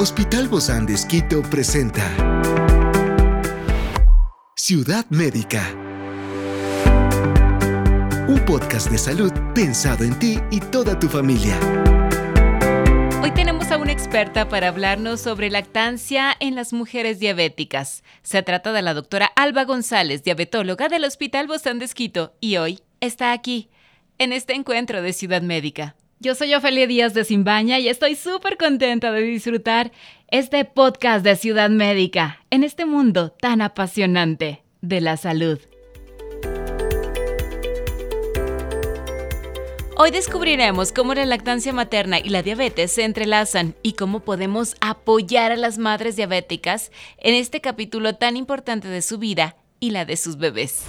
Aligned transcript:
Hospital 0.00 0.46
Bozán 0.46 0.86
de 0.86 0.94
Esquito 0.94 1.42
presenta 1.42 2.04
Ciudad 4.54 5.04
Médica. 5.10 5.74
Un 8.28 8.40
podcast 8.46 8.92
de 8.92 8.98
salud 8.98 9.32
pensado 9.56 10.04
en 10.04 10.16
ti 10.20 10.38
y 10.52 10.60
toda 10.60 10.96
tu 11.00 11.08
familia. 11.08 11.58
Hoy 13.20 13.32
tenemos 13.32 13.72
a 13.72 13.78
una 13.78 13.90
experta 13.90 14.48
para 14.48 14.68
hablarnos 14.68 15.20
sobre 15.20 15.50
lactancia 15.50 16.32
en 16.38 16.54
las 16.54 16.72
mujeres 16.72 17.18
diabéticas. 17.18 18.04
Se 18.22 18.44
trata 18.44 18.72
de 18.72 18.82
la 18.82 18.94
doctora 18.94 19.26
Alba 19.34 19.64
González, 19.64 20.22
diabetóloga 20.22 20.88
del 20.88 21.02
Hospital 21.02 21.48
Bozán 21.48 21.80
de 21.80 21.86
Esquito, 21.86 22.36
y 22.38 22.58
hoy 22.58 22.78
está 23.00 23.32
aquí, 23.32 23.68
en 24.18 24.32
este 24.32 24.54
encuentro 24.54 25.02
de 25.02 25.12
Ciudad 25.12 25.42
Médica. 25.42 25.96
Yo 26.20 26.34
soy 26.34 26.52
Ofelia 26.52 26.88
Díaz 26.88 27.14
de 27.14 27.24
Simbaña 27.24 27.78
y 27.78 27.88
estoy 27.88 28.16
súper 28.16 28.56
contenta 28.56 29.12
de 29.12 29.22
disfrutar 29.22 29.92
este 30.26 30.64
podcast 30.64 31.24
de 31.24 31.36
Ciudad 31.36 31.70
Médica 31.70 32.42
en 32.50 32.64
este 32.64 32.86
mundo 32.86 33.30
tan 33.30 33.60
apasionante 33.62 34.64
de 34.80 35.00
la 35.00 35.16
salud. 35.16 35.60
Hoy 39.96 40.10
descubriremos 40.10 40.90
cómo 40.90 41.14
la 41.14 41.24
lactancia 41.24 41.72
materna 41.72 42.18
y 42.18 42.30
la 42.30 42.42
diabetes 42.42 42.90
se 42.90 43.04
entrelazan 43.04 43.76
y 43.84 43.92
cómo 43.92 44.18
podemos 44.18 44.74
apoyar 44.80 45.52
a 45.52 45.56
las 45.56 45.78
madres 45.78 46.16
diabéticas 46.16 46.90
en 47.18 47.34
este 47.34 47.60
capítulo 47.60 48.16
tan 48.16 48.36
importante 48.36 48.88
de 48.88 49.02
su 49.02 49.18
vida 49.18 49.54
y 49.78 49.90
la 49.90 50.04
de 50.04 50.16
sus 50.16 50.36
bebés. 50.36 50.82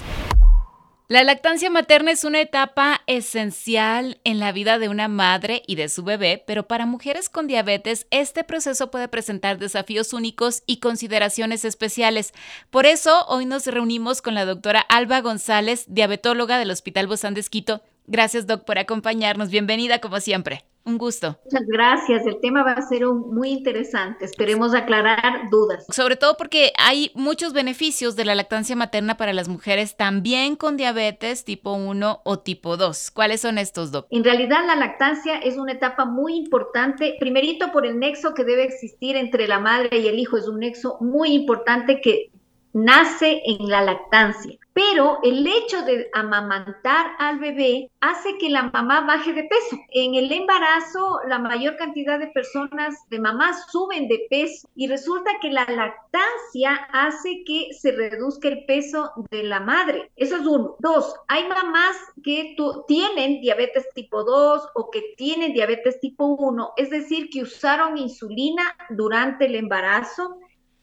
La 1.12 1.24
lactancia 1.24 1.72
materna 1.72 2.12
es 2.12 2.24
una 2.24 2.40
etapa 2.40 3.02
esencial 3.08 4.22
en 4.24 4.38
la 4.38 4.52
vida 4.52 4.78
de 4.78 4.90
una 4.90 5.08
madre 5.08 5.64
y 5.66 5.74
de 5.74 5.90
su 5.90 6.04
bebé, 6.04 6.44
pero 6.46 6.68
para 6.68 6.86
mujeres 6.86 7.30
con 7.30 7.48
diabetes 7.48 8.06
este 8.12 8.44
proceso 8.44 8.92
puede 8.92 9.08
presentar 9.08 9.58
desafíos 9.58 10.14
únicos 10.14 10.62
y 10.68 10.78
consideraciones 10.78 11.66
especiales. 11.66 12.36
Por 12.70 12.86
eso 12.86 13.26
hoy 13.28 13.48
nos 13.48 13.66
reunimos 13.66 14.22
con 14.22 14.36
la 14.36 14.46
doctora 14.46 14.82
Alba 14.82 15.22
González, 15.22 15.86
diabetóloga 15.88 16.60
del 16.60 16.70
Hospital 16.70 17.08
Bozán 17.08 17.34
de 17.34 17.40
Esquito. 17.40 17.82
Gracias, 18.10 18.48
doc, 18.48 18.64
por 18.66 18.80
acompañarnos. 18.80 19.52
Bienvenida 19.52 20.00
como 20.00 20.20
siempre. 20.20 20.66
Un 20.84 20.98
gusto. 20.98 21.38
Muchas 21.46 21.68
gracias. 21.68 22.26
El 22.26 22.40
tema 22.42 22.64
va 22.64 22.72
a 22.72 22.82
ser 22.82 23.06
muy 23.06 23.50
interesante. 23.50 24.26
Esperemos 24.26 24.74
aclarar 24.74 25.48
dudas. 25.52 25.86
Sobre 25.90 26.16
todo 26.16 26.36
porque 26.36 26.74
hay 26.80 27.12
muchos 27.14 27.54
beneficios 27.54 28.16
de 28.16 28.26
la 28.26 28.34
lactancia 28.34 28.76
materna 28.76 29.16
para 29.16 29.32
las 29.32 29.48
mujeres 29.48 29.96
también 29.96 30.56
con 30.56 30.76
diabetes 30.76 31.46
tipo 31.46 31.74
1 31.74 32.22
o 32.24 32.40
tipo 32.40 32.78
2. 32.78 33.12
¿Cuáles 33.12 33.42
son 33.42 33.60
estos, 33.60 33.92
dos? 33.92 34.06
En 34.10 34.24
realidad 34.24 34.66
la 34.66 34.76
lactancia 34.76 35.38
es 35.38 35.58
una 35.58 35.74
etapa 35.74 36.06
muy 36.06 36.36
importante. 36.36 37.16
Primerito 37.20 37.72
por 37.72 37.86
el 37.86 38.00
nexo 38.00 38.34
que 38.34 38.44
debe 38.44 38.64
existir 38.64 39.18
entre 39.18 39.48
la 39.48 39.60
madre 39.60 40.00
y 40.00 40.08
el 40.08 40.18
hijo. 40.18 40.36
Es 40.36 40.48
un 40.48 40.62
nexo 40.62 40.98
muy 41.00 41.34
importante 41.34 42.02
que 42.02 42.32
nace 42.74 43.44
en 43.46 43.70
la 43.70 43.82
lactancia. 43.84 44.58
Pero 44.80 45.20
el 45.24 45.46
hecho 45.46 45.82
de 45.82 46.10
amamantar 46.14 47.08
al 47.18 47.38
bebé 47.40 47.92
hace 48.00 48.38
que 48.38 48.50
la 48.50 48.64
mamá 48.72 49.02
baje 49.02 49.34
de 49.34 49.44
peso. 49.44 49.78
En 49.90 50.16
el 50.16 50.32
embarazo, 50.32 51.20
la 51.28 51.38
mayor 51.38 51.76
cantidad 51.76 52.18
de 52.18 52.28
personas, 52.28 52.96
de 53.10 53.20
mamás, 53.20 53.70
suben 53.74 54.08
de 54.08 54.26
peso 54.30 54.70
y 54.78 54.88
resulta 54.88 55.32
que 55.42 55.52
la 55.52 55.66
lactancia 55.66 56.76
hace 56.94 57.44
que 57.46 57.74
se 57.78 57.92
reduzca 57.92 58.48
el 58.48 58.64
peso 58.64 59.12
de 59.30 59.44
la 59.44 59.60
madre. 59.60 60.12
Eso 60.16 60.38
es 60.38 60.48
uno. 60.48 60.78
Dos, 60.80 61.14
hay 61.28 61.46
mamás 61.50 61.98
que 62.24 62.56
tienen 62.88 63.42
diabetes 63.42 63.86
tipo 63.94 64.24
2 64.24 64.70
o 64.76 64.92
que 64.92 65.14
tienen 65.18 65.52
diabetes 65.52 66.00
tipo 66.00 66.24
1, 66.24 66.72
es 66.78 66.90
decir, 66.90 67.30
que 67.30 67.42
usaron 67.42 67.98
insulina 67.98 68.78
durante 68.92 69.48
el 69.48 69.56
embarazo 69.56 70.40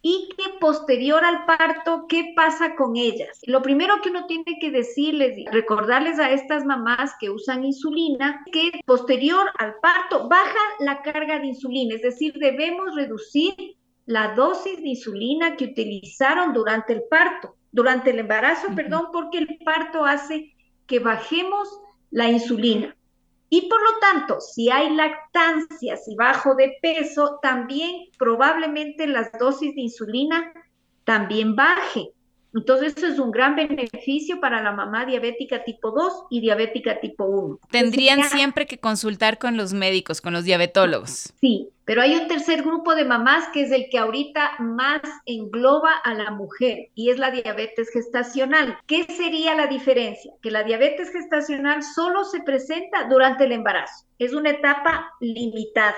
y 0.08 0.28
que 0.36 0.56
posterior 0.60 1.24
al 1.24 1.46
parto, 1.46 2.06
¿qué 2.08 2.32
pasa 2.36 2.76
con 2.76 2.94
ellas? 2.94 3.40
Lo 3.44 3.60
primero 3.60 4.00
que 4.00 4.10
uno 4.10 4.26
tiene 4.26 4.56
que 4.60 4.70
decirles, 4.70 5.34
recordarles 5.50 6.20
a 6.20 6.30
estas 6.30 6.64
mamás 6.64 7.14
que 7.18 7.28
usan 7.28 7.64
insulina, 7.64 8.44
que 8.52 8.70
posterior 8.86 9.50
al 9.58 9.74
parto 9.82 10.28
baja 10.28 10.60
la 10.78 11.02
carga 11.02 11.40
de 11.40 11.48
insulina, 11.48 11.96
es 11.96 12.02
decir, 12.02 12.34
debemos 12.38 12.94
reducir 12.94 13.52
la 14.04 14.36
dosis 14.36 14.80
de 14.80 14.90
insulina 14.90 15.56
que 15.56 15.64
utilizaron 15.64 16.52
durante 16.52 16.92
el 16.92 17.02
parto, 17.10 17.56
durante 17.72 18.10
el 18.10 18.20
embarazo, 18.20 18.68
perdón, 18.76 19.08
porque 19.12 19.38
el 19.38 19.58
parto 19.64 20.04
hace 20.04 20.54
que 20.86 21.00
bajemos 21.00 21.68
la 22.12 22.30
insulina. 22.30 22.95
Y 23.48 23.68
por 23.68 23.80
lo 23.80 23.98
tanto, 24.00 24.40
si 24.40 24.70
hay 24.70 24.94
lactancia, 24.94 25.96
si 25.96 26.16
bajo 26.16 26.54
de 26.54 26.76
peso, 26.82 27.38
también 27.40 28.06
probablemente 28.18 29.06
las 29.06 29.30
dosis 29.38 29.74
de 29.74 29.82
insulina 29.82 30.52
también 31.04 31.54
baje. 31.54 32.10
Entonces, 32.56 32.96
eso 32.96 33.06
es 33.06 33.18
un 33.18 33.30
gran 33.30 33.54
beneficio 33.54 34.40
para 34.40 34.62
la 34.62 34.72
mamá 34.72 35.04
diabética 35.04 35.62
tipo 35.62 35.90
2 35.90 36.26
y 36.30 36.40
diabética 36.40 37.00
tipo 37.00 37.24
1. 37.24 37.60
Tendrían 37.70 38.24
siempre 38.24 38.66
que 38.66 38.78
consultar 38.78 39.38
con 39.38 39.56
los 39.56 39.74
médicos, 39.74 40.20
con 40.22 40.32
los 40.32 40.44
diabetólogos. 40.44 41.34
Sí, 41.40 41.68
pero 41.84 42.02
hay 42.02 42.16
un 42.16 42.26
tercer 42.26 42.62
grupo 42.62 42.94
de 42.94 43.04
mamás 43.04 43.48
que 43.52 43.62
es 43.62 43.70
el 43.70 43.88
que 43.90 43.98
ahorita 43.98 44.56
más 44.58 45.02
engloba 45.24 45.92
a 46.02 46.14
la 46.14 46.30
mujer 46.30 46.88
y 46.94 47.10
es 47.10 47.18
la 47.18 47.30
diabetes 47.30 47.90
gestacional. 47.92 48.78
¿Qué 48.86 49.04
sería 49.04 49.54
la 49.54 49.66
diferencia? 49.66 50.32
Que 50.42 50.50
la 50.50 50.64
diabetes 50.64 51.12
gestacional 51.12 51.82
solo 51.82 52.24
se 52.24 52.40
presenta 52.40 53.06
durante 53.08 53.44
el 53.44 53.52
embarazo. 53.52 54.06
Es 54.18 54.32
una 54.32 54.50
etapa 54.50 55.12
limitada. 55.20 55.94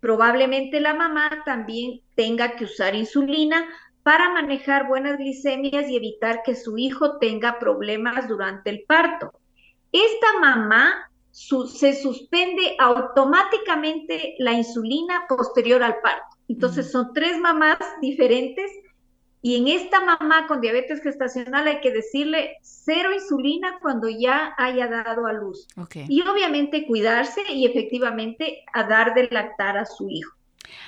Probablemente 0.00 0.80
la 0.80 0.94
mamá 0.94 1.42
también 1.44 2.00
tenga 2.14 2.54
que 2.54 2.64
usar 2.64 2.94
insulina 2.94 3.66
para 4.06 4.32
manejar 4.32 4.86
buenas 4.86 5.18
glicemias 5.18 5.88
y 5.88 5.96
evitar 5.96 6.44
que 6.44 6.54
su 6.54 6.78
hijo 6.78 7.18
tenga 7.18 7.58
problemas 7.58 8.28
durante 8.28 8.70
el 8.70 8.84
parto. 8.86 9.32
Esta 9.90 10.38
mamá 10.40 11.10
se 11.32 12.00
suspende 12.00 12.76
automáticamente 12.78 14.36
la 14.38 14.52
insulina 14.52 15.24
posterior 15.28 15.82
al 15.82 15.96
parto. 16.00 16.36
Entonces 16.46 16.92
son 16.92 17.12
tres 17.14 17.36
mamás 17.40 17.78
diferentes 18.00 18.70
y 19.42 19.56
en 19.56 19.66
esta 19.66 19.98
mamá 19.98 20.46
con 20.46 20.60
diabetes 20.60 21.02
gestacional 21.02 21.66
hay 21.66 21.80
que 21.80 21.90
decirle 21.90 22.58
cero 22.62 23.10
insulina 23.12 23.80
cuando 23.82 24.08
ya 24.08 24.54
haya 24.56 24.86
dado 24.86 25.26
a 25.26 25.32
luz. 25.32 25.66
Y 26.08 26.20
obviamente 26.22 26.86
cuidarse 26.86 27.40
y 27.52 27.66
efectivamente 27.66 28.64
a 28.72 28.84
dar 28.84 29.14
de 29.14 29.26
lactar 29.32 29.76
a 29.76 29.84
su 29.84 30.08
hijo. 30.08 30.35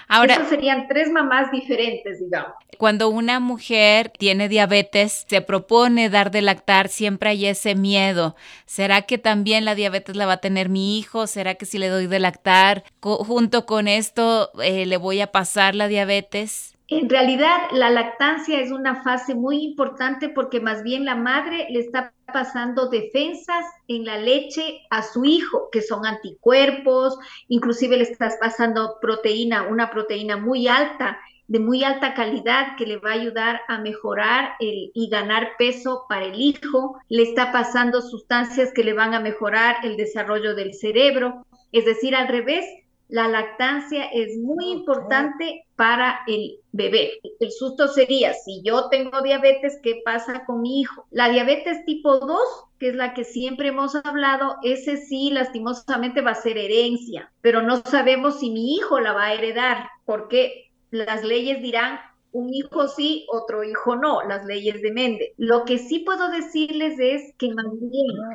Ahora, 0.08 0.34
Esos 0.34 0.48
serían 0.48 0.88
tres 0.88 1.10
mamás 1.10 1.50
diferentes, 1.50 2.20
digamos. 2.20 2.52
Cuando 2.78 3.08
una 3.08 3.40
mujer 3.40 4.10
tiene 4.16 4.48
diabetes, 4.48 5.26
se 5.28 5.42
propone 5.42 6.08
dar 6.10 6.30
de 6.30 6.42
lactar, 6.42 6.88
siempre 6.88 7.30
hay 7.30 7.46
ese 7.46 7.74
miedo. 7.74 8.36
¿Será 8.66 9.02
que 9.02 9.18
también 9.18 9.64
la 9.64 9.74
diabetes 9.74 10.16
la 10.16 10.26
va 10.26 10.34
a 10.34 10.40
tener 10.40 10.68
mi 10.68 10.98
hijo? 10.98 11.26
¿Será 11.26 11.54
que 11.56 11.66
si 11.66 11.78
le 11.78 11.88
doy 11.88 12.06
de 12.06 12.20
lactar, 12.20 12.84
junto 13.00 13.66
con 13.66 13.88
esto, 13.88 14.50
eh, 14.62 14.86
le 14.86 14.96
voy 14.96 15.20
a 15.20 15.32
pasar 15.32 15.74
la 15.74 15.88
diabetes? 15.88 16.76
En 16.88 17.10
realidad, 17.10 17.58
la 17.72 17.90
lactancia 17.90 18.60
es 18.60 18.70
una 18.70 19.02
fase 19.02 19.34
muy 19.34 19.62
importante 19.62 20.30
porque 20.30 20.60
más 20.60 20.82
bien 20.82 21.04
la 21.04 21.16
madre 21.16 21.66
le 21.68 21.80
está 21.80 22.12
pasando 22.32 22.88
defensas 22.88 23.64
en 23.88 24.04
la 24.04 24.18
leche 24.18 24.82
a 24.90 25.02
su 25.02 25.24
hijo, 25.24 25.68
que 25.70 25.82
son 25.82 26.06
anticuerpos, 26.06 27.18
inclusive 27.48 27.96
le 27.96 28.04
estás 28.04 28.36
pasando 28.40 28.96
proteína, 29.00 29.64
una 29.64 29.90
proteína 29.90 30.36
muy 30.36 30.68
alta, 30.68 31.18
de 31.46 31.58
muy 31.58 31.82
alta 31.82 32.12
calidad, 32.12 32.76
que 32.76 32.86
le 32.86 32.98
va 32.98 33.10
a 33.10 33.14
ayudar 33.14 33.62
a 33.68 33.78
mejorar 33.78 34.56
y 34.60 35.08
ganar 35.10 35.52
peso 35.58 36.04
para 36.06 36.26
el 36.26 36.38
hijo, 36.38 36.98
le 37.08 37.22
está 37.22 37.52
pasando 37.52 38.02
sustancias 38.02 38.70
que 38.74 38.84
le 38.84 38.92
van 38.92 39.14
a 39.14 39.20
mejorar 39.20 39.76
el 39.82 39.96
desarrollo 39.96 40.54
del 40.54 40.74
cerebro, 40.74 41.46
es 41.72 41.86
decir, 41.86 42.14
al 42.14 42.28
revés, 42.28 42.66
la 43.08 43.26
lactancia 43.26 44.04
es 44.12 44.36
muy 44.38 44.70
importante 44.70 45.64
para 45.76 46.20
el 46.26 46.58
bebé. 46.72 47.12
El 47.40 47.50
susto 47.50 47.88
sería, 47.88 48.34
si 48.34 48.62
yo 48.62 48.88
tengo 48.90 49.22
diabetes, 49.22 49.78
¿qué 49.82 50.02
pasa 50.04 50.44
con 50.44 50.60
mi 50.60 50.80
hijo? 50.80 51.06
La 51.10 51.30
diabetes 51.30 51.84
tipo 51.86 52.18
2, 52.18 52.38
que 52.78 52.90
es 52.90 52.94
la 52.94 53.14
que 53.14 53.24
siempre 53.24 53.68
hemos 53.68 53.94
hablado, 53.94 54.56
ese 54.62 54.98
sí, 54.98 55.30
lastimosamente 55.30 56.20
va 56.20 56.32
a 56.32 56.42
ser 56.42 56.58
herencia, 56.58 57.32
pero 57.40 57.62
no 57.62 57.78
sabemos 57.78 58.40
si 58.40 58.50
mi 58.50 58.74
hijo 58.74 59.00
la 59.00 59.12
va 59.12 59.26
a 59.26 59.34
heredar, 59.34 59.88
porque 60.04 60.70
las 60.90 61.24
leyes 61.24 61.62
dirán 61.62 61.98
un 62.32 62.52
hijo 62.52 62.88
sí, 62.88 63.26
otro 63.32 63.64
hijo 63.64 63.96
no, 63.96 64.22
las 64.22 64.44
leyes 64.44 64.82
de 64.82 64.92
Mende. 64.92 65.34
Lo 65.38 65.64
que 65.64 65.78
sí 65.78 66.00
puedo 66.00 66.28
decirles 66.30 66.98
es 66.98 67.34
que 67.38 67.54
más 67.54 67.66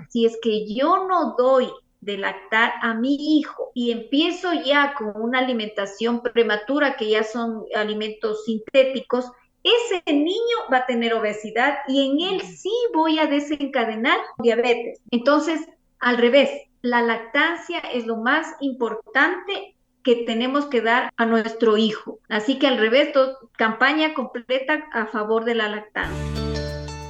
si 0.10 0.26
es 0.26 0.38
que 0.42 0.74
yo 0.74 1.08
no 1.08 1.36
doy 1.38 1.70
de 2.04 2.18
lactar 2.18 2.74
a 2.82 2.94
mi 2.94 3.38
hijo 3.38 3.72
y 3.74 3.92
empiezo 3.92 4.54
ya 4.54 4.94
con 4.98 5.14
una 5.16 5.40
alimentación 5.40 6.22
prematura, 6.22 6.96
que 6.98 7.10
ya 7.10 7.24
son 7.24 7.66
alimentos 7.76 8.46
sintéticos, 8.46 9.32
ese 9.64 10.04
niño 10.12 10.58
va 10.72 10.80
a 10.80 10.86
tener 10.86 11.14
obesidad 11.14 11.78
y 11.88 12.10
en 12.10 12.34
él 12.34 12.42
sí 12.42 12.74
voy 12.94 13.20
a 13.20 13.28
desencadenar 13.28 14.18
diabetes. 14.40 15.02
Entonces, 15.12 15.62
al 16.00 16.18
revés, 16.18 16.50
la 16.82 17.02
lactancia 17.02 17.80
es 17.80 18.06
lo 18.06 18.18
más 18.18 18.48
importante 18.60 19.76
que 20.04 20.18
tenemos 20.26 20.66
que 20.66 20.82
dar 20.82 21.10
a 21.16 21.26
nuestro 21.26 21.78
hijo. 21.78 22.20
Así 22.28 22.60
que 22.60 22.68
al 22.68 22.78
revés, 22.78 23.14
campaña 23.58 24.14
completa 24.14 24.84
a 24.92 25.06
favor 25.06 25.46
de 25.46 25.56
la 25.56 25.70
lactancia. 25.70 26.33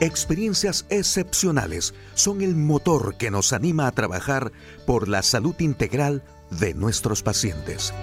Experiencias 0.04 0.86
excepcionales 0.90 1.94
son 2.14 2.42
el 2.42 2.58
motor 2.58 3.16
que 3.16 3.32
nos 3.32 3.54
anima 3.54 3.88
a 3.88 3.92
trabajar 3.94 4.52
por 4.86 5.08
la 5.08 5.24
salud 5.24 5.56
integral 5.60 6.26
de 6.50 6.74
nuestros 6.74 7.24
pacientes. 7.24 7.94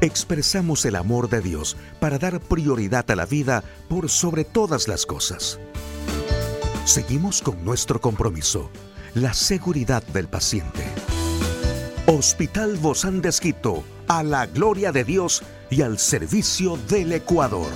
Expresamos 0.00 0.84
el 0.84 0.94
amor 0.94 1.28
de 1.28 1.40
Dios 1.40 1.76
para 1.98 2.20
dar 2.20 2.38
prioridad 2.38 3.10
a 3.10 3.16
la 3.16 3.26
vida 3.26 3.64
por 3.88 4.08
sobre 4.08 4.44
todas 4.44 4.86
las 4.86 5.06
cosas. 5.06 5.58
Seguimos 6.84 7.42
con 7.42 7.64
nuestro 7.64 8.00
compromiso, 8.00 8.70
la 9.14 9.34
seguridad 9.34 10.04
del 10.04 10.28
paciente. 10.28 10.84
Hospital 12.06 12.76
Bozán 12.76 13.22
de 13.22 13.30
Esquito, 13.30 13.82
a 14.06 14.22
la 14.22 14.46
gloria 14.46 14.92
de 14.92 15.02
Dios 15.02 15.42
y 15.68 15.82
al 15.82 15.98
servicio 15.98 16.76
del 16.88 17.10
Ecuador. 17.10 17.72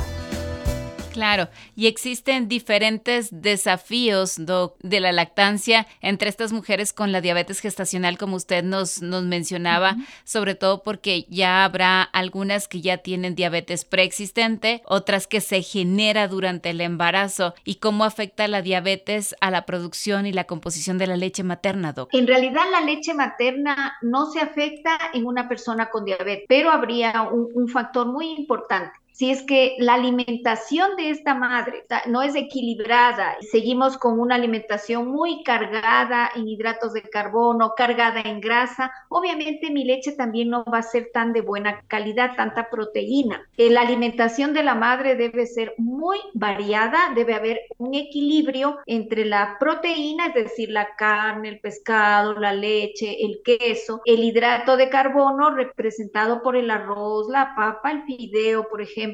Claro, 1.12 1.48
y 1.74 1.86
existen 1.86 2.48
diferentes 2.48 3.28
desafíos 3.32 4.36
de 4.36 5.00
la 5.00 5.12
lactancia 5.12 5.86
entre 6.00 6.28
estas 6.28 6.52
mujeres 6.52 6.92
con 6.92 7.10
la 7.10 7.20
diabetes 7.20 7.60
gestacional, 7.60 8.16
como 8.16 8.36
usted 8.36 8.62
nos, 8.62 9.02
nos 9.02 9.24
mencionaba, 9.24 9.96
sobre 10.24 10.54
todo 10.54 10.82
porque 10.82 11.26
ya 11.28 11.64
habrá 11.64 12.02
algunas 12.02 12.68
que 12.68 12.80
ya 12.80 12.98
tienen 12.98 13.34
diabetes 13.34 13.84
preexistente, 13.84 14.82
otras 14.86 15.26
que 15.26 15.40
se 15.40 15.62
genera 15.62 16.28
durante 16.28 16.70
el 16.70 16.80
embarazo, 16.80 17.54
y 17.64 17.76
cómo 17.76 18.04
afecta 18.04 18.46
la 18.46 18.62
diabetes 18.62 19.34
a 19.40 19.50
la 19.50 19.66
producción 19.66 20.26
y 20.26 20.32
la 20.32 20.44
composición 20.44 20.98
de 20.98 21.08
la 21.08 21.16
leche 21.16 21.42
materna, 21.42 21.92
Doc. 21.92 22.10
En 22.12 22.26
realidad 22.26 22.62
la 22.70 22.82
leche 22.82 23.14
materna 23.14 23.96
no 24.02 24.30
se 24.30 24.40
afecta 24.40 24.98
en 25.12 25.26
una 25.26 25.48
persona 25.48 25.90
con 25.90 26.04
diabetes, 26.04 26.44
pero 26.48 26.70
habría 26.70 27.22
un 27.22 27.68
factor 27.68 28.06
muy 28.06 28.30
importante 28.30 28.92
si 29.12 29.30
es 29.30 29.42
que 29.42 29.76
la 29.78 29.94
alimentación 29.94 30.96
de 30.96 31.10
esta 31.10 31.34
madre 31.34 31.84
no 32.06 32.22
es 32.22 32.34
equilibrada, 32.34 33.36
seguimos 33.50 33.98
con 33.98 34.18
una 34.18 34.36
alimentación 34.36 35.08
muy 35.08 35.42
cargada 35.42 36.30
en 36.34 36.48
hidratos 36.48 36.92
de 36.92 37.02
carbono, 37.02 37.74
cargada 37.76 38.20
en 38.20 38.40
grasa, 38.40 38.90
obviamente 39.08 39.70
mi 39.70 39.84
leche 39.84 40.12
también 40.12 40.50
no 40.50 40.64
va 40.64 40.78
a 40.78 40.82
ser 40.82 41.10
tan 41.12 41.32
de 41.32 41.40
buena 41.40 41.82
calidad, 41.88 42.34
tanta 42.36 42.70
proteína. 42.70 43.42
Eh, 43.56 43.70
la 43.70 43.82
alimentación 43.82 44.54
de 44.54 44.62
la 44.62 44.74
madre 44.74 45.16
debe 45.16 45.46
ser 45.46 45.74
muy 45.76 46.18
variada, 46.34 47.12
debe 47.14 47.34
haber 47.34 47.60
un 47.78 47.94
equilibrio 47.94 48.78
entre 48.86 49.24
la 49.24 49.56
proteína, 49.58 50.26
es 50.28 50.34
decir, 50.34 50.70
la 50.70 50.94
carne, 50.96 51.48
el 51.48 51.60
pescado, 51.60 52.34
la 52.34 52.52
leche, 52.52 53.24
el 53.24 53.42
queso, 53.44 54.00
el 54.04 54.24
hidrato 54.24 54.76
de 54.76 54.88
carbono 54.88 55.50
representado 55.50 56.42
por 56.42 56.56
el 56.56 56.70
arroz, 56.70 57.28
la 57.28 57.54
papa, 57.54 57.90
el 57.90 58.04
fideo, 58.04 58.68
por 58.68 58.80
ejemplo, 58.80 59.09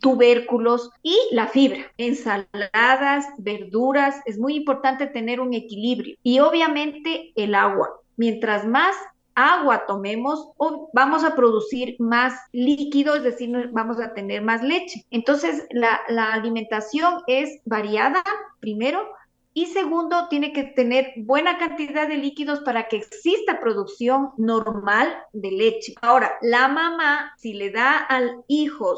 tubérculos 0.00 0.90
y 1.02 1.16
la 1.32 1.46
fibra. 1.46 1.90
Ensaladas, 1.96 3.26
verduras, 3.38 4.20
es 4.26 4.38
muy 4.38 4.54
importante 4.54 5.06
tener 5.06 5.40
un 5.40 5.54
equilibrio. 5.54 6.16
Y 6.22 6.40
obviamente 6.40 7.32
el 7.36 7.54
agua. 7.54 8.00
Mientras 8.16 8.66
más 8.66 8.94
agua 9.34 9.84
tomemos, 9.86 10.50
vamos 10.92 11.24
a 11.24 11.34
producir 11.34 11.96
más 11.98 12.34
líquido, 12.52 13.14
es 13.14 13.22
decir, 13.22 13.50
vamos 13.72 13.98
a 13.98 14.12
tener 14.12 14.42
más 14.42 14.62
leche. 14.62 15.06
Entonces, 15.10 15.66
la 15.70 16.32
alimentación 16.32 17.22
es 17.26 17.60
variada, 17.64 18.22
primero, 18.60 19.08
y 19.54 19.66
segundo, 19.66 20.28
tiene 20.28 20.52
que 20.52 20.64
tener 20.64 21.12
buena 21.16 21.58
cantidad 21.58 22.08
de 22.08 22.16
líquidos 22.16 22.60
para 22.60 22.88
que 22.88 22.96
exista 22.96 23.60
producción 23.60 24.30
normal 24.38 25.12
de 25.32 25.50
leche. 25.50 25.94
Ahora, 26.00 26.32
la 26.40 26.68
mamá, 26.68 27.32
si 27.36 27.52
le 27.52 27.70
da 27.70 27.98
al 27.98 28.42
hijo 28.48 28.96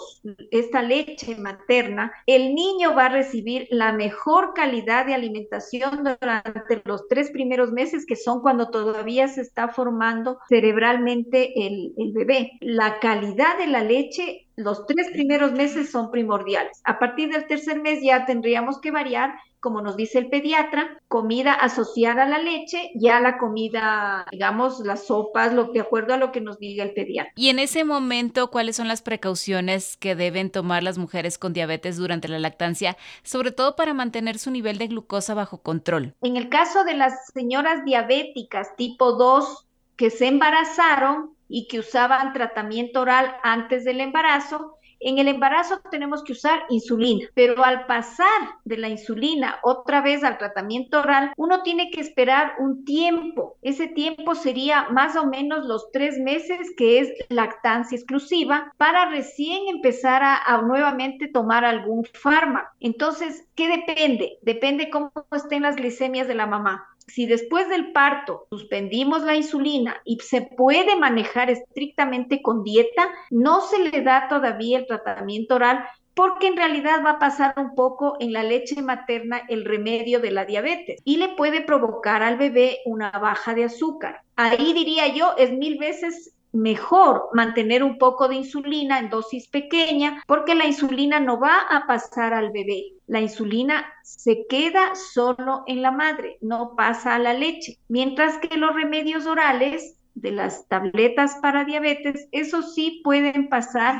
esta 0.52 0.82
leche 0.82 1.36
materna, 1.36 2.12
el 2.26 2.54
niño 2.54 2.94
va 2.94 3.06
a 3.06 3.08
recibir 3.08 3.66
la 3.70 3.92
mejor 3.92 4.54
calidad 4.54 5.06
de 5.06 5.14
alimentación 5.14 6.04
durante 6.04 6.82
los 6.84 7.08
tres 7.08 7.30
primeros 7.32 7.72
meses, 7.72 8.06
que 8.06 8.16
son 8.16 8.40
cuando 8.40 8.70
todavía 8.70 9.26
se 9.26 9.40
está 9.40 9.68
formando 9.68 10.38
cerebralmente 10.48 11.66
el, 11.66 11.94
el 11.96 12.12
bebé. 12.12 12.52
La 12.60 13.00
calidad 13.00 13.58
de 13.58 13.66
la 13.66 13.82
leche 13.82 14.46
los 14.56 14.86
tres 14.86 15.10
primeros 15.12 15.52
meses 15.52 15.90
son 15.90 16.10
primordiales. 16.10 16.80
A 16.84 16.98
partir 16.98 17.30
del 17.30 17.46
tercer 17.46 17.80
mes 17.80 18.02
ya 18.02 18.26
tendríamos 18.26 18.80
que 18.80 18.90
variar 18.90 19.34
como 19.64 19.80
nos 19.80 19.96
dice 19.96 20.18
el 20.18 20.28
pediatra, 20.28 21.00
comida 21.08 21.54
asociada 21.54 22.24
a 22.24 22.28
la 22.28 22.36
leche, 22.36 22.90
ya 22.96 23.18
la 23.20 23.38
comida, 23.38 24.26
digamos, 24.30 24.80
las 24.80 25.06
sopas, 25.06 25.54
lo 25.54 25.64
de 25.64 25.80
acuerdo 25.80 26.12
a 26.12 26.18
lo 26.18 26.32
que 26.32 26.42
nos 26.42 26.58
diga 26.58 26.84
el 26.84 26.92
pediatra. 26.92 27.32
Y 27.34 27.48
en 27.48 27.58
ese 27.58 27.82
momento, 27.82 28.50
¿cuáles 28.50 28.76
son 28.76 28.88
las 28.88 29.00
precauciones 29.00 29.96
que 29.96 30.14
deben 30.14 30.50
tomar 30.50 30.82
las 30.82 30.98
mujeres 30.98 31.38
con 31.38 31.54
diabetes 31.54 31.96
durante 31.96 32.28
la 32.28 32.38
lactancia, 32.38 32.98
sobre 33.22 33.52
todo 33.52 33.74
para 33.74 33.94
mantener 33.94 34.38
su 34.38 34.50
nivel 34.50 34.76
de 34.76 34.88
glucosa 34.88 35.32
bajo 35.32 35.62
control? 35.62 36.14
En 36.20 36.36
el 36.36 36.50
caso 36.50 36.84
de 36.84 36.92
las 36.92 37.28
señoras 37.32 37.86
diabéticas 37.86 38.76
tipo 38.76 39.12
2 39.12 39.66
que 39.96 40.10
se 40.10 40.26
embarazaron 40.26 41.33
y 41.48 41.66
que 41.68 41.78
usaban 41.78 42.32
tratamiento 42.32 43.00
oral 43.00 43.36
antes 43.42 43.84
del 43.84 44.00
embarazo, 44.00 44.78
en 45.06 45.18
el 45.18 45.28
embarazo 45.28 45.80
tenemos 45.90 46.24
que 46.24 46.32
usar 46.32 46.64
insulina, 46.70 47.28
pero 47.34 47.62
al 47.62 47.84
pasar 47.84 48.26
de 48.64 48.78
la 48.78 48.88
insulina 48.88 49.58
otra 49.62 50.00
vez 50.00 50.24
al 50.24 50.38
tratamiento 50.38 51.00
oral, 51.00 51.32
uno 51.36 51.62
tiene 51.62 51.90
que 51.90 52.00
esperar 52.00 52.54
un 52.58 52.86
tiempo. 52.86 53.58
Ese 53.60 53.86
tiempo 53.86 54.34
sería 54.34 54.88
más 54.88 55.14
o 55.16 55.26
menos 55.26 55.66
los 55.66 55.90
tres 55.92 56.18
meses 56.18 56.72
que 56.74 57.00
es 57.00 57.12
lactancia 57.28 57.96
exclusiva 57.96 58.72
para 58.78 59.10
recién 59.10 59.68
empezar 59.68 60.22
a, 60.24 60.62
nuevamente 60.62 61.28
tomar 61.28 61.66
algún 61.66 62.06
fármaco. 62.14 62.70
Entonces, 62.80 63.46
¿qué 63.54 63.68
depende? 63.68 64.38
Depende 64.42 64.90
cómo 64.90 65.12
estén 65.32 65.62
las 65.62 65.76
glicemias 65.76 66.28
de 66.28 66.34
la 66.34 66.46
mamá 66.46 66.94
si 67.06 67.26
después 67.26 67.68
del 67.68 67.92
parto 67.92 68.46
suspendimos 68.50 69.22
la 69.22 69.34
insulina 69.34 70.00
y 70.04 70.18
se 70.20 70.42
puede 70.42 70.96
manejar 70.96 71.50
estrictamente 71.50 72.40
con 72.42 72.64
dieta, 72.64 73.08
no 73.30 73.60
se 73.60 73.78
le 73.78 74.02
da 74.02 74.28
todavía 74.28 74.78
el 74.78 74.86
tratamiento 74.86 75.56
oral 75.56 75.84
porque 76.14 76.46
en 76.46 76.56
realidad 76.56 77.02
va 77.04 77.10
a 77.10 77.18
pasar 77.18 77.54
un 77.56 77.74
poco 77.74 78.16
en 78.20 78.32
la 78.32 78.44
leche 78.44 78.80
materna 78.80 79.42
el 79.48 79.64
remedio 79.64 80.20
de 80.20 80.30
la 80.30 80.44
diabetes 80.44 81.00
y 81.04 81.16
le 81.16 81.30
puede 81.30 81.60
provocar 81.60 82.22
al 82.22 82.36
bebé 82.36 82.78
una 82.86 83.10
baja 83.10 83.52
de 83.54 83.64
azúcar. 83.64 84.22
Ahí 84.36 84.72
diría 84.72 85.08
yo, 85.08 85.34
es 85.36 85.52
mil 85.52 85.76
veces 85.78 86.32
mejor 86.54 87.28
mantener 87.32 87.82
un 87.82 87.98
poco 87.98 88.28
de 88.28 88.36
insulina 88.36 88.98
en 88.98 89.10
dosis 89.10 89.48
pequeña 89.48 90.22
porque 90.26 90.54
la 90.54 90.66
insulina 90.66 91.20
no 91.20 91.38
va 91.38 91.58
a 91.68 91.86
pasar 91.86 92.32
al 92.32 92.52
bebé. 92.52 92.92
La 93.06 93.20
insulina 93.20 93.84
se 94.02 94.46
queda 94.48 94.94
solo 94.94 95.64
en 95.66 95.82
la 95.82 95.90
madre, 95.90 96.38
no 96.40 96.74
pasa 96.76 97.16
a 97.16 97.18
la 97.18 97.34
leche. 97.34 97.78
Mientras 97.88 98.38
que 98.38 98.56
los 98.56 98.74
remedios 98.74 99.26
orales 99.26 99.96
de 100.14 100.30
las 100.30 100.68
tabletas 100.68 101.36
para 101.42 101.64
diabetes, 101.64 102.28
eso 102.30 102.62
sí 102.62 103.00
pueden 103.02 103.48
pasar 103.48 103.96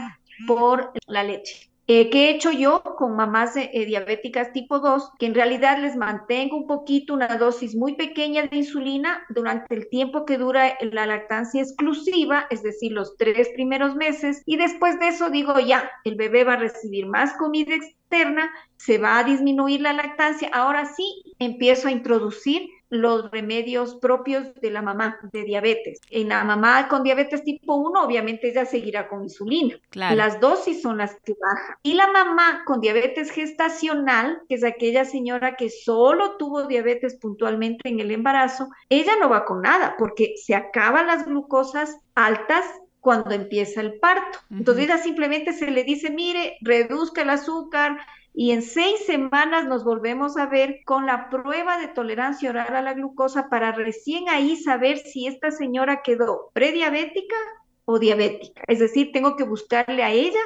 por 0.47 0.93
la 1.07 1.25
leche. 1.25 1.74
Eh, 1.87 2.09
¿Qué 2.09 2.25
he 2.25 2.31
hecho 2.31 2.51
yo 2.51 2.83
con 2.83 3.15
mamás 3.15 3.57
eh, 3.57 3.71
diabéticas 3.87 4.53
tipo 4.53 4.79
2? 4.79 5.11
Que 5.19 5.27
en 5.27 5.35
realidad 5.35 5.79
les 5.79 5.97
mantengo 5.97 6.57
un 6.57 6.67
poquito, 6.67 7.13
una 7.13 7.37
dosis 7.37 7.77
muy 7.77 7.95
pequeña 7.95 8.47
de 8.47 8.57
insulina 8.57 9.23
durante 9.29 9.75
el 9.75 9.91
tiempo 9.91 10.25
que 10.25 10.39
dura 10.39 10.79
la 10.81 11.05
lactancia 11.05 11.61
exclusiva, 11.61 12.47
es 12.49 12.63
decir, 12.63 12.93
los 12.93 13.19
tres 13.19 13.51
primeros 13.51 13.97
meses, 13.97 14.43
y 14.47 14.57
después 14.57 14.99
de 14.99 15.09
eso 15.09 15.29
digo 15.29 15.59
ya, 15.59 15.91
el 16.05 16.15
bebé 16.15 16.45
va 16.45 16.55
a 16.55 16.59
recibir 16.59 17.07
más 17.07 17.35
comida 17.35 17.75
externa, 17.75 18.51
se 18.79 18.97
va 18.97 19.19
a 19.19 19.25
disminuir 19.25 19.83
la 19.83 19.93
lactancia, 19.93 20.49
ahora 20.55 20.87
sí 20.87 21.35
empiezo 21.39 21.89
a 21.89 21.93
introducir 21.93 22.67
los 23.01 23.31
remedios 23.31 23.97
propios 23.97 24.55
de 24.55 24.71
la 24.71 24.83
mamá 24.83 25.19
de 25.33 25.43
diabetes. 25.43 26.01
En 26.11 26.29
la 26.29 26.45
mamá 26.45 26.89
con 26.89 27.03
diabetes 27.03 27.43
tipo 27.45 27.75
1, 27.75 28.05
obviamente 28.05 28.49
ella 28.49 28.65
seguirá 28.65 29.09
con 29.09 29.23
insulina. 29.23 29.79
Las 29.93 30.41
dosis 30.41 30.83
son 30.83 30.99
las 30.99 31.17
que 31.25 31.35
bajan. 31.41 31.77
Y 31.83 31.95
la 31.95 32.07
mamá 32.09 32.63
con 32.67 32.81
diabetes 32.81 33.31
gestacional, 33.31 34.43
que 34.49 34.57
es 34.57 34.65
aquella 34.65 35.05
señora 35.05 35.57
que 35.57 35.71
solo 35.71 36.37
tuvo 36.37 36.65
diabetes 36.65 37.17
puntualmente 37.17 37.89
en 37.89 38.01
el 38.01 38.11
embarazo, 38.11 38.69
ella 38.89 39.13
no 39.21 39.29
va 39.29 39.45
con 39.45 39.63
nada 39.63 39.97
porque 39.99 40.35
se 40.37 40.55
acaban 40.55 41.07
las 41.07 41.27
glucosas 41.27 41.99
altas 42.15 42.65
cuando 43.05 43.33
empieza 43.33 43.83
el 43.83 44.01
parto. 44.01 44.39
Entonces 44.51 44.87
ella 44.87 44.97
simplemente 44.97 45.53
se 45.53 45.71
le 45.71 45.85
dice, 45.85 46.11
mire, 46.11 46.57
reduzca 46.63 47.21
el 47.21 47.29
azúcar, 47.29 47.99
y 48.33 48.51
en 48.51 48.63
seis 48.63 49.05
semanas 49.07 49.69
nos 49.69 49.85
volvemos 49.85 50.39
a 50.39 50.47
ver 50.47 50.81
con 50.87 51.05
la 51.07 51.29
prueba 51.29 51.79
de 51.79 51.89
tolerancia 51.89 52.49
oral 52.49 52.75
a 52.75 52.83
la 52.83 52.95
glucosa 52.95 53.49
para 53.51 53.73
recién 53.73 54.29
ahí 54.31 54.57
saber 54.57 54.99
si 54.99 55.27
esta 55.27 55.51
señora 55.53 56.01
quedó 56.03 56.51
prediabética 56.55 57.37
o 57.85 57.99
diabética. 57.99 58.63
Es 58.67 58.81
decir, 58.81 59.13
tengo 59.13 59.37
que 59.37 59.45
buscarle 59.45 60.03
a 60.03 60.11
ella 60.11 60.41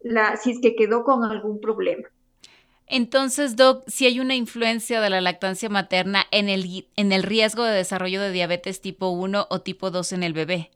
la, 0.00 0.36
si 0.36 0.52
es 0.52 0.60
que 0.60 0.76
quedó 0.76 1.04
con 1.04 1.24
algún 1.24 1.58
problema. 1.58 2.06
Entonces, 2.86 3.56
Doc, 3.56 3.82
si 3.88 4.04
hay 4.04 4.20
una 4.20 4.34
influencia 4.34 5.00
de 5.00 5.08
la 5.08 5.22
lactancia 5.22 5.70
materna 5.70 6.26
en 6.30 6.50
el, 6.50 6.86
en 6.96 7.12
el 7.12 7.22
riesgo 7.22 7.64
de 7.64 7.74
desarrollo 7.74 8.20
de 8.20 8.30
diabetes 8.30 8.82
tipo 8.82 9.08
1 9.08 9.46
o 9.48 9.60
tipo 9.62 9.90
2 9.90 10.12
en 10.12 10.22
el 10.22 10.34
bebé. 10.34 10.70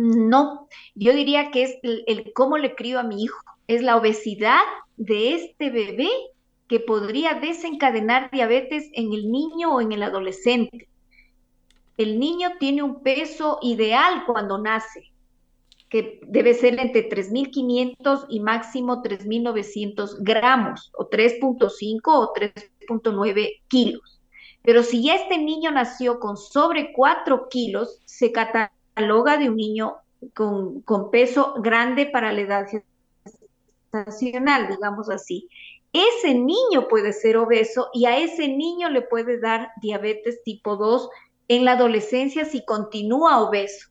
No, 0.00 0.68
yo 0.94 1.12
diría 1.12 1.50
que 1.50 1.64
es 1.64 1.78
el, 1.82 2.32
cómo 2.32 2.56
le 2.56 2.76
crío 2.76 3.00
a 3.00 3.02
mi 3.02 3.24
hijo. 3.24 3.42
Es 3.66 3.82
la 3.82 3.96
obesidad 3.96 4.62
de 4.96 5.34
este 5.34 5.70
bebé 5.70 6.08
que 6.68 6.78
podría 6.78 7.34
desencadenar 7.34 8.30
diabetes 8.30 8.90
en 8.92 9.12
el 9.12 9.28
niño 9.32 9.74
o 9.74 9.80
en 9.80 9.90
el 9.90 10.04
adolescente. 10.04 10.88
El 11.96 12.20
niño 12.20 12.50
tiene 12.60 12.84
un 12.84 13.02
peso 13.02 13.58
ideal 13.60 14.22
cuando 14.24 14.56
nace, 14.58 15.10
que 15.88 16.20
debe 16.28 16.54
ser 16.54 16.78
entre 16.78 17.08
3.500 17.08 18.26
y 18.28 18.38
máximo 18.38 19.02
3.900 19.02 20.18
gramos, 20.20 20.92
o 20.96 21.10
3.5 21.10 22.00
o 22.04 22.32
3.9 22.34 23.62
kilos. 23.66 24.20
Pero 24.62 24.84
si 24.84 25.10
este 25.10 25.38
niño 25.38 25.72
nació 25.72 26.20
con 26.20 26.36
sobre 26.36 26.92
4 26.92 27.48
kilos, 27.48 28.00
se 28.04 28.30
cataloga 28.30 28.77
de 28.98 29.48
un 29.48 29.56
niño 29.56 29.96
con, 30.34 30.82
con 30.82 31.10
peso 31.10 31.54
grande 31.58 32.06
para 32.06 32.32
la 32.32 32.40
edad 32.40 32.66
gestacional, 33.92 34.68
digamos 34.68 35.10
así. 35.10 35.48
Ese 35.92 36.34
niño 36.34 36.88
puede 36.88 37.12
ser 37.12 37.36
obeso 37.36 37.88
y 37.92 38.04
a 38.06 38.18
ese 38.18 38.48
niño 38.48 38.90
le 38.90 39.02
puede 39.02 39.40
dar 39.40 39.70
diabetes 39.80 40.42
tipo 40.42 40.76
2 40.76 41.08
en 41.48 41.64
la 41.64 41.72
adolescencia 41.72 42.44
si 42.44 42.64
continúa 42.64 43.40
obeso 43.40 43.88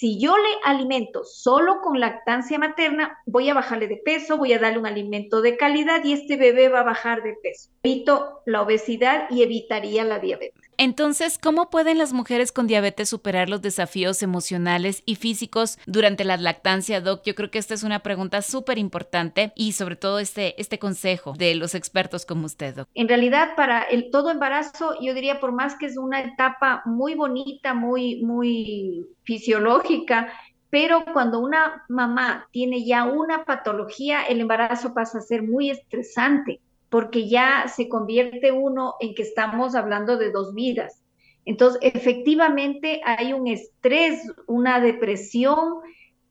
si 0.00 0.18
yo 0.18 0.34
le 0.34 0.48
alimento 0.64 1.24
solo 1.24 1.82
con 1.82 2.00
lactancia 2.00 2.58
materna, 2.58 3.18
voy 3.26 3.50
a 3.50 3.54
bajarle 3.54 3.86
de 3.86 3.96
peso, 3.98 4.38
voy 4.38 4.52
a 4.54 4.58
darle 4.58 4.78
un 4.78 4.86
alimento 4.86 5.42
de 5.42 5.58
calidad 5.58 6.02
y 6.04 6.14
este 6.14 6.36
bebé 6.36 6.68
va 6.68 6.80
a 6.80 6.84
bajar 6.84 7.22
de 7.22 7.34
peso. 7.42 7.68
Evito 7.82 8.40
la 8.46 8.62
obesidad 8.62 9.26
y 9.28 9.42
evitaría 9.42 10.04
la 10.04 10.18
diabetes. 10.18 10.59
Entonces, 10.82 11.38
¿cómo 11.38 11.68
pueden 11.68 11.98
las 11.98 12.14
mujeres 12.14 12.52
con 12.52 12.66
diabetes 12.66 13.10
superar 13.10 13.50
los 13.50 13.60
desafíos 13.60 14.22
emocionales 14.22 15.02
y 15.04 15.16
físicos 15.16 15.78
durante 15.84 16.24
la 16.24 16.38
lactancia, 16.38 17.02
Doc? 17.02 17.20
Yo 17.22 17.34
creo 17.34 17.50
que 17.50 17.58
esta 17.58 17.74
es 17.74 17.82
una 17.82 17.98
pregunta 17.98 18.40
súper 18.40 18.78
importante 18.78 19.52
y 19.56 19.72
sobre 19.72 19.96
todo 19.96 20.18
este, 20.18 20.58
este 20.58 20.78
consejo 20.78 21.34
de 21.36 21.54
los 21.54 21.74
expertos 21.74 22.24
como 22.24 22.46
usted, 22.46 22.76
Doc. 22.76 22.88
En 22.94 23.08
realidad, 23.08 23.56
para 23.56 23.82
el 23.82 24.10
todo 24.10 24.30
embarazo, 24.30 24.94
yo 25.02 25.12
diría, 25.12 25.38
por 25.38 25.52
más 25.52 25.76
que 25.76 25.84
es 25.84 25.98
una 25.98 26.22
etapa 26.22 26.80
muy 26.86 27.14
bonita, 27.14 27.74
muy, 27.74 28.22
muy 28.22 29.06
fisiológica, 29.24 30.32
pero 30.70 31.04
cuando 31.12 31.40
una 31.40 31.84
mamá 31.90 32.48
tiene 32.52 32.86
ya 32.86 33.04
una 33.04 33.44
patología, 33.44 34.22
el 34.22 34.40
embarazo 34.40 34.94
pasa 34.94 35.18
a 35.18 35.20
ser 35.20 35.42
muy 35.42 35.68
estresante 35.68 36.62
porque 36.90 37.28
ya 37.28 37.66
se 37.74 37.88
convierte 37.88 38.52
uno 38.52 38.96
en 39.00 39.14
que 39.14 39.22
estamos 39.22 39.74
hablando 39.74 40.18
de 40.18 40.30
dos 40.30 40.54
vidas. 40.54 41.02
Entonces, 41.46 41.80
efectivamente 41.82 43.00
hay 43.04 43.32
un 43.32 43.46
estrés, 43.46 44.20
una 44.46 44.80
depresión, 44.80 45.76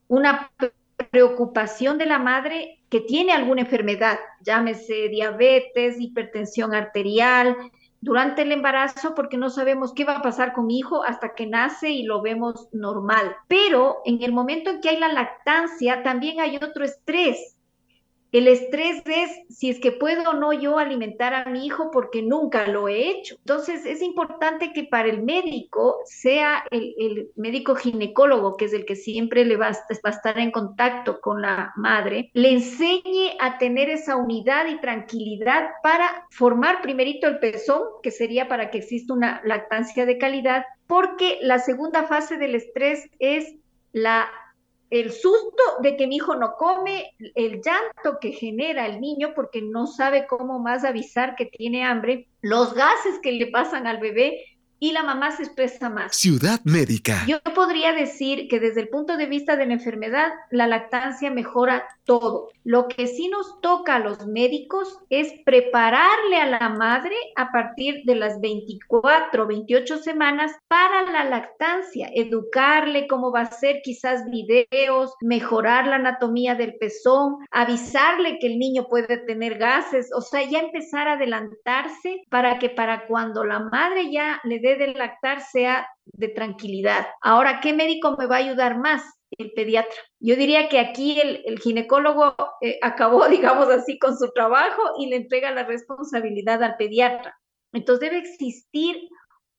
una 0.06 0.52
preocupación 1.10 1.98
de 1.98 2.06
la 2.06 2.18
madre 2.18 2.78
que 2.90 3.00
tiene 3.00 3.32
alguna 3.32 3.62
enfermedad, 3.62 4.18
llámese 4.42 5.08
diabetes, 5.08 5.98
hipertensión 5.98 6.74
arterial, 6.74 7.56
durante 8.02 8.42
el 8.42 8.52
embarazo 8.52 9.14
porque 9.14 9.36
no 9.36 9.50
sabemos 9.50 9.92
qué 9.92 10.04
va 10.04 10.16
a 10.16 10.22
pasar 10.22 10.52
con 10.52 10.66
mi 10.66 10.78
hijo 10.78 11.02
hasta 11.04 11.34
que 11.34 11.46
nace 11.46 11.90
y 11.90 12.02
lo 12.04 12.22
vemos 12.22 12.68
normal. 12.72 13.36
Pero 13.48 13.98
en 14.04 14.22
el 14.22 14.32
momento 14.32 14.70
en 14.70 14.80
que 14.80 14.90
hay 14.90 14.98
la 14.98 15.12
lactancia, 15.12 16.02
también 16.02 16.40
hay 16.40 16.56
otro 16.56 16.84
estrés 16.84 17.56
el 18.32 18.48
estrés 18.48 19.02
es 19.06 19.30
si 19.48 19.70
es 19.70 19.80
que 19.80 19.92
puedo 19.92 20.30
o 20.30 20.34
no 20.34 20.52
yo 20.52 20.78
alimentar 20.78 21.34
a 21.34 21.44
mi 21.46 21.66
hijo 21.66 21.90
porque 21.90 22.22
nunca 22.22 22.66
lo 22.66 22.88
he 22.88 23.10
hecho. 23.10 23.36
Entonces 23.38 23.84
es 23.86 24.02
importante 24.02 24.72
que 24.72 24.84
para 24.84 25.08
el 25.08 25.22
médico 25.22 25.96
sea 26.04 26.64
el, 26.70 27.30
médico 27.36 27.74
ginecólogo, 27.74 28.56
que 28.56 28.66
es 28.66 28.72
el 28.72 28.84
que 28.84 28.96
siempre 28.96 29.44
le 29.44 29.56
va 29.56 29.68
a, 29.68 29.72
va 29.72 29.98
a 30.04 30.10
estar 30.10 30.38
en 30.38 30.50
contacto 30.50 31.20
con 31.20 31.42
la 31.42 31.72
madre, 31.76 32.30
le 32.34 32.52
enseñe 32.52 33.36
a 33.40 33.58
tener 33.58 33.90
esa 33.90 34.16
unidad 34.16 34.66
y 34.66 34.80
tranquilidad 34.80 35.70
para 35.82 36.26
formar 36.30 36.82
primerito 36.82 37.26
el 37.26 37.38
pezón, 37.38 37.82
que 38.02 38.10
sería 38.10 38.48
para 38.48 38.70
que 38.70 38.78
exista 38.78 39.12
una 39.12 39.40
lactancia 39.44 40.06
de 40.06 40.18
calidad, 40.18 40.64
porque 40.86 41.38
la 41.42 41.58
segunda 41.58 42.04
fase 42.04 42.36
del 42.36 42.54
estrés 42.54 43.08
es 43.18 43.54
la 43.92 44.28
el 44.90 45.12
susto 45.12 45.62
de 45.82 45.96
que 45.96 46.08
mi 46.08 46.16
hijo 46.16 46.34
no 46.34 46.54
come, 46.56 47.14
el 47.36 47.62
llanto 47.62 48.18
que 48.20 48.32
genera 48.32 48.86
el 48.86 49.00
niño 49.00 49.32
porque 49.34 49.62
no 49.62 49.86
sabe 49.86 50.26
cómo 50.26 50.58
más 50.58 50.84
avisar 50.84 51.36
que 51.36 51.46
tiene 51.46 51.84
hambre, 51.84 52.26
los 52.42 52.74
gases 52.74 53.20
que 53.22 53.32
le 53.32 53.46
pasan 53.46 53.86
al 53.86 53.98
bebé 53.98 54.44
y 54.80 54.92
la 54.92 55.02
mamá 55.02 55.30
se 55.30 55.42
expresa 55.42 55.90
más. 55.90 56.16
Ciudad 56.16 56.60
médica. 56.64 57.22
Yo 57.26 57.38
podría 57.54 57.92
decir 57.92 58.48
que 58.48 58.58
desde 58.58 58.80
el 58.80 58.88
punto 58.88 59.18
de 59.18 59.26
vista 59.26 59.56
de 59.56 59.66
la 59.66 59.74
enfermedad, 59.74 60.32
la 60.50 60.66
lactancia 60.66 61.30
mejora 61.30 61.86
todo. 62.04 62.48
Lo 62.64 62.88
que 62.88 63.06
sí 63.06 63.28
nos 63.28 63.60
toca 63.60 63.96
a 63.96 63.98
los 63.98 64.26
médicos 64.26 64.98
es 65.10 65.32
prepararle 65.44 66.38
a 66.38 66.46
la 66.46 66.70
madre 66.70 67.14
a 67.36 67.52
partir 67.52 68.02
de 68.04 68.14
las 68.14 68.40
24, 68.40 69.46
28 69.46 69.98
semanas 69.98 70.52
para 70.66 71.02
la 71.02 71.24
lactancia, 71.24 72.10
educarle 72.14 73.06
cómo 73.06 73.30
va 73.30 73.42
a 73.42 73.52
ser 73.52 73.82
quizás 73.82 74.24
videos, 74.30 75.14
mejorar 75.20 75.86
la 75.86 75.96
anatomía 75.96 76.54
del 76.54 76.76
pezón, 76.76 77.36
avisarle 77.50 78.38
que 78.40 78.46
el 78.46 78.58
niño 78.58 78.86
puede 78.88 79.18
tener 79.18 79.58
gases, 79.58 80.10
o 80.14 80.22
sea, 80.22 80.42
ya 80.42 80.60
empezar 80.60 81.06
a 81.06 81.12
adelantarse 81.12 82.22
para 82.30 82.58
que 82.58 82.70
para 82.70 83.06
cuando 83.06 83.44
la 83.44 83.60
madre 83.60 84.10
ya 84.10 84.40
le 84.44 84.58
dé 84.58 84.69
de 84.76 84.94
lactar 84.94 85.40
sea 85.40 85.88
de 86.04 86.28
tranquilidad. 86.28 87.06
Ahora, 87.20 87.60
¿qué 87.60 87.72
médico 87.72 88.16
me 88.18 88.26
va 88.26 88.36
a 88.36 88.40
ayudar 88.40 88.78
más? 88.78 89.02
El 89.38 89.52
pediatra. 89.52 89.94
Yo 90.18 90.34
diría 90.36 90.68
que 90.68 90.80
aquí 90.80 91.20
el, 91.20 91.58
ginecólogo 91.60 92.34
eh, 92.60 92.78
acabó, 92.82 93.28
digamos 93.28 93.68
así, 93.68 93.98
con 93.98 94.16
su 94.16 94.30
trabajo 94.32 94.82
y 94.98 95.06
le 95.06 95.16
entrega 95.16 95.50
la 95.50 95.64
responsabilidad 95.64 96.62
al 96.62 96.76
pediatra. 96.76 97.38
Entonces 97.72 98.10
debe 98.10 98.22
existir 98.22 99.08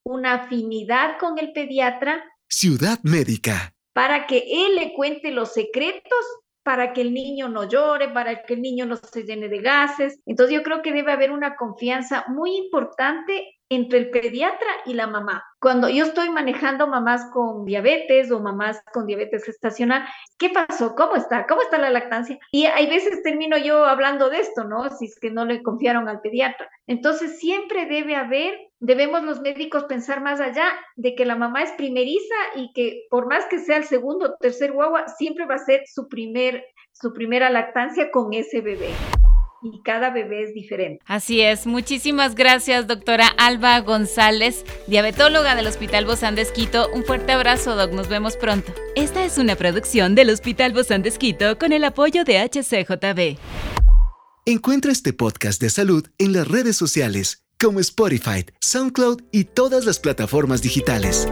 una 0.03 0.33
afinidad 0.33 1.17
con 1.19 1.39
el 1.39 1.53
pediatra. 1.53 2.23
Ciudad 2.49 2.99
médica. 3.03 3.73
Para 3.93 4.27
que 4.27 4.43
él 4.47 4.75
le 4.75 4.93
cuente 4.93 5.31
los 5.31 5.53
secretos 5.53 6.25
para 6.63 6.93
que 6.93 7.01
el 7.01 7.13
niño 7.13 7.49
no 7.49 7.67
llore, 7.67 8.09
para 8.09 8.43
que 8.43 8.53
el 8.53 8.61
niño 8.61 8.85
no 8.85 8.95
se 8.95 9.23
llene 9.23 9.47
de 9.47 9.61
gases. 9.61 10.19
Entonces 10.25 10.55
yo 10.55 10.63
creo 10.63 10.81
que 10.81 10.91
debe 10.91 11.11
haber 11.11 11.31
una 11.31 11.55
confianza 11.55 12.25
muy 12.27 12.55
importante 12.55 13.55
entre 13.71 13.99
el 13.99 14.09
pediatra 14.09 14.67
y 14.85 14.93
la 14.93 15.07
mamá. 15.07 15.45
Cuando 15.57 15.87
yo 15.87 16.03
estoy 16.03 16.29
manejando 16.29 16.87
mamás 16.87 17.29
con 17.31 17.63
diabetes 17.63 18.29
o 18.29 18.41
mamás 18.41 18.81
con 18.93 19.07
diabetes 19.07 19.45
gestacional, 19.45 20.05
¿qué 20.37 20.49
pasó? 20.49 20.93
¿Cómo 20.93 21.15
está? 21.15 21.47
¿Cómo 21.47 21.61
está 21.61 21.77
la 21.77 21.89
lactancia? 21.89 22.37
Y 22.51 22.65
hay 22.65 22.89
veces 22.89 23.23
termino 23.23 23.57
yo 23.57 23.85
hablando 23.85 24.29
de 24.29 24.39
esto, 24.39 24.65
¿no? 24.65 24.89
Si 24.89 25.05
es 25.05 25.17
que 25.17 25.31
no 25.31 25.45
le 25.45 25.63
confiaron 25.63 26.09
al 26.09 26.19
pediatra. 26.19 26.69
Entonces 26.85 27.39
siempre 27.39 27.85
debe 27.85 28.17
haber, 28.17 28.59
debemos 28.79 29.23
los 29.23 29.39
médicos 29.39 29.85
pensar 29.85 30.21
más 30.21 30.41
allá 30.41 30.65
de 30.97 31.15
que 31.15 31.25
la 31.25 31.37
mamá 31.37 31.63
es 31.63 31.71
primeriza 31.71 32.35
y 32.55 32.73
que 32.73 33.05
por 33.09 33.27
más 33.27 33.45
que 33.45 33.59
sea 33.59 33.77
el 33.77 33.85
segundo 33.85 34.25
o 34.25 34.35
tercer 34.37 34.73
guagua, 34.73 35.07
siempre 35.07 35.45
va 35.45 35.55
a 35.55 35.59
ser 35.59 35.83
su 35.85 36.09
primer 36.09 36.65
su 36.91 37.13
primera 37.13 37.49
lactancia 37.49 38.11
con 38.11 38.33
ese 38.33 38.59
bebé 38.59 38.89
y 39.61 39.81
cada 39.83 40.09
bebé 40.11 40.43
es 40.43 40.53
diferente. 40.53 41.01
Así 41.05 41.41
es. 41.41 41.67
Muchísimas 41.67 42.35
gracias, 42.35 42.87
doctora 42.87 43.27
Alba 43.27 43.79
González, 43.81 44.65
diabetóloga 44.87 45.55
del 45.55 45.67
Hospital 45.67 46.05
Bozán 46.05 46.35
de 46.35 46.41
Esquito. 46.41 46.89
Un 46.93 47.03
fuerte 47.03 47.31
abrazo, 47.31 47.75
doc. 47.75 47.91
Nos 47.91 48.07
vemos 48.07 48.37
pronto. 48.37 48.73
Esta 48.95 49.23
es 49.23 49.37
una 49.37 49.55
producción 49.55 50.15
del 50.15 50.29
Hospital 50.29 50.73
Bozán 50.73 51.03
de 51.03 51.09
Esquito 51.09 51.57
con 51.57 51.71
el 51.71 51.83
apoyo 51.83 52.23
de 52.23 52.39
HCJB. 52.39 53.37
Encuentra 54.45 54.91
este 54.91 55.13
podcast 55.13 55.61
de 55.61 55.69
salud 55.69 56.07
en 56.17 56.33
las 56.33 56.47
redes 56.47 56.75
sociales 56.75 57.45
como 57.59 57.79
Spotify, 57.79 58.43
SoundCloud 58.59 59.21
y 59.31 59.43
todas 59.43 59.85
las 59.85 59.99
plataformas 59.99 60.63
digitales. 60.63 61.27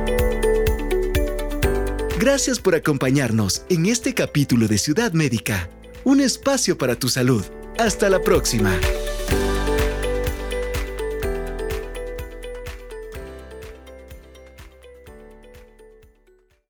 Gracias 2.19 2.59
por 2.59 2.75
acompañarnos 2.75 3.63
en 3.69 3.87
este 3.87 4.13
capítulo 4.13 4.67
de 4.67 4.77
Ciudad 4.77 5.13
Médica, 5.13 5.69
un 6.03 6.21
espacio 6.21 6.77
para 6.77 6.95
tu 6.95 7.09
salud. 7.09 7.43
Hasta 7.79 8.09
la 8.09 8.19
próxima. 8.19 8.77